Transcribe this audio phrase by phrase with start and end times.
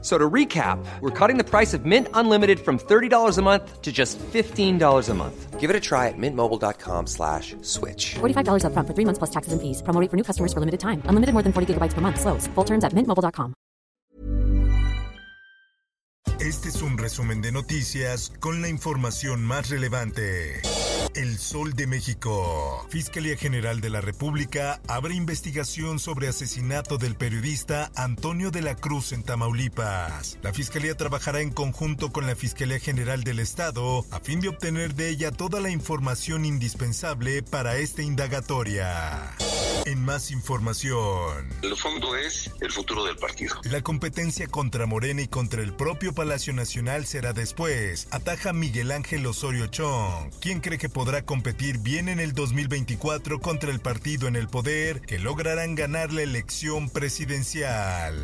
[0.00, 3.90] So to recap, we're cutting the price of Mint Unlimited from $30 a month to
[3.90, 5.58] just $15 a month.
[5.58, 8.14] Give it a try at mintmobile.com slash switch.
[8.20, 9.82] $45 up front for three months plus taxes and fees.
[9.82, 11.02] Promo rate for new customers for limited time.
[11.06, 12.20] Unlimited more than 40 gigabytes per month.
[12.20, 12.46] Slows.
[12.54, 13.54] Full terms at mintmobile.com.
[16.40, 20.62] Este es un resumen de noticias con la información más relevante.
[21.14, 22.86] El Sol de México.
[22.90, 29.12] Fiscalía General de la República abre investigación sobre asesinato del periodista Antonio de la Cruz
[29.12, 30.38] en Tamaulipas.
[30.42, 34.94] La Fiscalía trabajará en conjunto con la Fiscalía General del Estado a fin de obtener
[34.94, 39.34] de ella toda la información indispensable para esta indagatoria.
[39.88, 41.48] En más información.
[41.62, 43.56] El fondo es el futuro del partido.
[43.64, 48.06] La competencia contra Morena y contra el propio Palacio Nacional será después.
[48.10, 50.30] Ataja Miguel Ángel Osorio Chong.
[50.42, 55.00] ¿Quién cree que podrá competir bien en el 2024 contra el partido en el poder
[55.00, 58.14] que lograrán ganar la elección presidencial?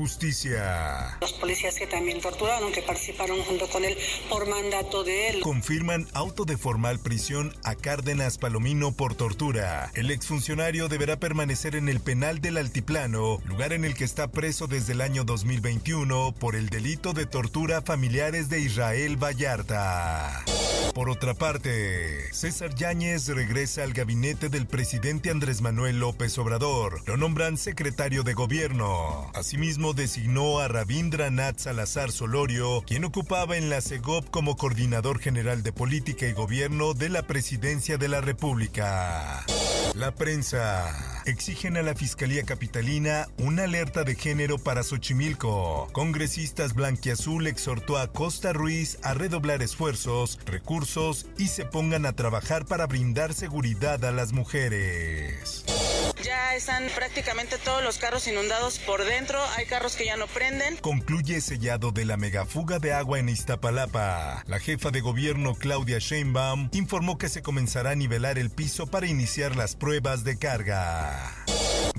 [0.00, 1.18] Justicia.
[1.20, 3.98] Los policías que también torturaron, que participaron junto con él
[4.30, 5.40] por mandato de él.
[5.42, 9.90] Confirman auto de formal prisión a Cárdenas Palomino por tortura.
[9.92, 14.66] El exfuncionario deberá permanecer en el penal del Altiplano, lugar en el que está preso
[14.68, 20.42] desde el año 2021 por el delito de tortura a familiares de Israel Vallarta.
[20.94, 27.02] Por otra parte, César Yáñez regresa al gabinete del presidente Andrés Manuel López Obrador.
[27.06, 29.30] Lo nombran secretario de gobierno.
[29.34, 35.72] Asimismo, designó a Rabindranath Salazar Solorio, quien ocupaba en la CEGOP como coordinador general de
[35.72, 39.44] política y gobierno de la presidencia de la República.
[39.94, 41.22] La prensa.
[41.26, 45.88] Exigen a la Fiscalía Capitalina una alerta de género para Xochimilco.
[45.92, 52.66] Congresistas Blanquiazul exhortó a Costa Ruiz a redoblar esfuerzos, recursos y se pongan a trabajar
[52.66, 55.49] para brindar seguridad a las mujeres.
[56.30, 59.40] Ya están prácticamente todos los carros inundados por dentro.
[59.56, 60.76] Hay carros que ya no prenden.
[60.76, 64.44] Concluye sellado de la megafuga de agua en Iztapalapa.
[64.46, 69.08] La jefa de gobierno Claudia Sheinbaum informó que se comenzará a nivelar el piso para
[69.08, 71.39] iniciar las pruebas de carga.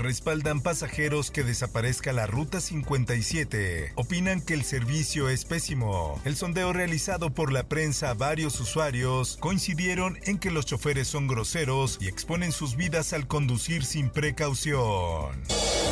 [0.02, 3.94] Respaldan pasajeros que desaparezca la Ruta 57.
[3.96, 6.20] Opinan que el servicio es pésimo.
[6.26, 11.28] El sondeo realizado por la prensa a varios usuarios coincidieron en que los choferes son
[11.28, 15.40] groseros y exponen sus vidas al conducir sin precaución.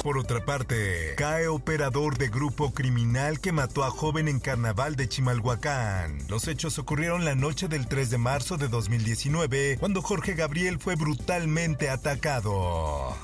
[0.01, 5.07] Por otra parte, cae operador de grupo criminal que mató a joven en carnaval de
[5.07, 6.17] Chimalhuacán.
[6.29, 10.95] Los hechos ocurrieron la noche del 3 de marzo de 2019, cuando Jorge Gabriel fue
[10.95, 13.15] brutalmente atacado.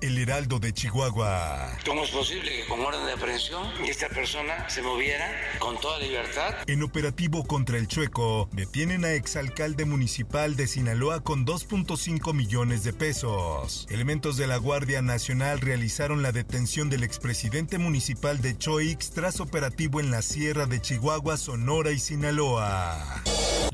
[0.00, 1.78] El Heraldo de Chihuahua.
[1.86, 5.26] ¿Cómo es posible que con orden de aprehensión esta persona se moviera
[5.58, 6.54] con toda libertad?
[6.66, 12.92] En operativo contra el Chueco, detienen a exalcalde municipal de Sinaloa con 2.5 millones de
[12.92, 13.86] pesos.
[13.90, 20.00] Elementos de la Guardia Nacional realizaron la detención del expresidente municipal de Choix tras operativo
[20.00, 23.22] en la Sierra de Chihuahua, Sonora y Sinaloa.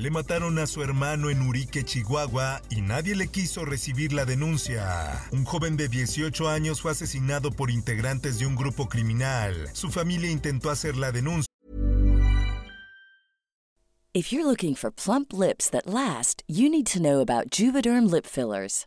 [0.01, 5.21] Le mataron a su hermano en Urique, Chihuahua, y nadie le quiso recibir la denuncia.
[5.31, 9.69] Un joven de 18 años fue asesinado por integrantes de un grupo criminal.
[9.75, 11.45] Su familia intentó hacer la denuncia.
[14.15, 18.25] If you're looking for plump lips that last, you need to know about Juvederm lip
[18.25, 18.87] fillers.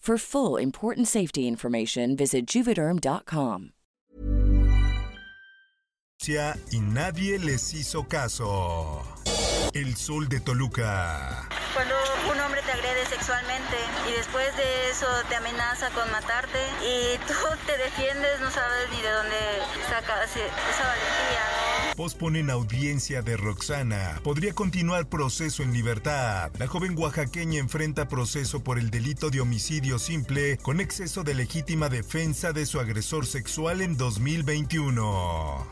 [0.00, 3.72] For full important safety information, visit juvederm.com.
[6.70, 9.02] y nadie les hizo caso.
[9.74, 11.46] El sol de Toluca.
[11.74, 11.94] Cuando
[12.32, 13.76] un hombre te agrede sexualmente
[14.08, 17.34] y después de eso te amenaza con matarte y tú
[17.66, 19.36] te defiendes, no sabes ni de dónde
[19.90, 21.69] sacas esa valentía, ¿no?
[22.00, 24.22] Posponen audiencia de Roxana.
[24.24, 26.50] Podría continuar proceso en libertad.
[26.58, 31.90] La joven oaxaqueña enfrenta proceso por el delito de homicidio simple con exceso de legítima
[31.90, 35.66] defensa de su agresor sexual en 2021.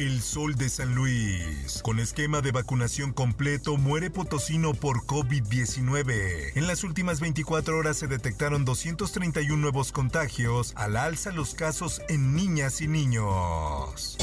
[0.00, 1.80] El Sol de San Luis.
[1.84, 6.54] Con esquema de vacunación completo, muere potosino por COVID-19.
[6.56, 12.34] En las últimas 24 horas se detectaron 231 nuevos contagios, al alza los casos en
[12.34, 14.16] niñas y niños.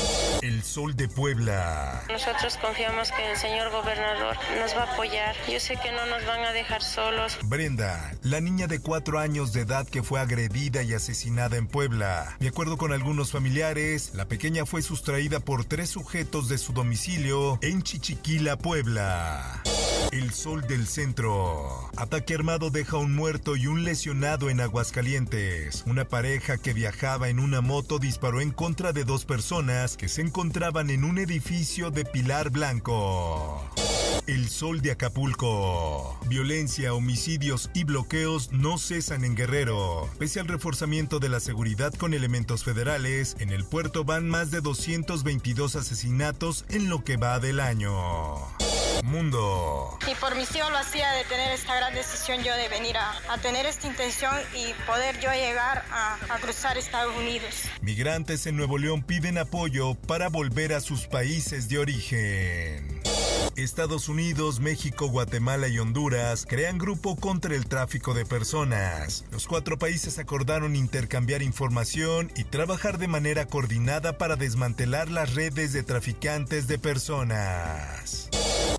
[0.46, 2.04] El Sol de Puebla.
[2.08, 5.36] Nosotros confiamos que el señor gobernador nos va a apoyar.
[5.52, 7.40] Yo sé que no nos van a dejar solos.
[7.46, 12.38] Brenda, la niña de 4 años de edad que fue agredida y asesinada en Puebla.
[12.40, 17.58] De acuerdo con algunos familiares, la pequeña fue sustraída por tres sujetos de su domicilio
[17.64, 19.64] en Chichiquila, Puebla.
[20.16, 21.90] El sol del centro.
[21.98, 25.84] Ataque armado deja un muerto y un lesionado en Aguascalientes.
[25.88, 30.22] Una pareja que viajaba en una moto disparó en contra de dos personas que se
[30.22, 33.70] encontraban en un edificio de Pilar Blanco.
[34.26, 36.18] El sol de Acapulco.
[36.30, 40.10] Violencia, homicidios y bloqueos no cesan en Guerrero.
[40.18, 44.62] Pese al reforzamiento de la seguridad con elementos federales, en el puerto van más de
[44.62, 47.92] 222 asesinatos en lo que va del año.
[49.06, 49.98] Mundo.
[50.12, 53.38] Y por misión lo hacía de tener esta gran decisión yo de venir a, a
[53.38, 57.70] tener esta intención y poder yo llegar a, a cruzar Estados Unidos.
[57.82, 63.02] Migrantes en Nuevo León piden apoyo para volver a sus países de origen.
[63.56, 69.24] Estados Unidos, México, Guatemala y Honduras crean grupo contra el tráfico de personas.
[69.32, 75.72] Los cuatro países acordaron intercambiar información y trabajar de manera coordinada para desmantelar las redes
[75.72, 78.30] de traficantes de personas.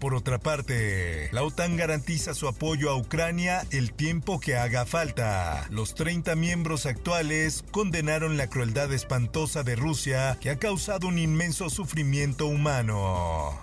[0.01, 5.67] Por otra parte, la OTAN garantiza su apoyo a Ucrania el tiempo que haga falta.
[5.71, 11.71] Los 30 miembros actuales condenaron la crueldad espantosa de Rusia que ha causado un inmenso
[11.71, 13.59] sufrimiento humano.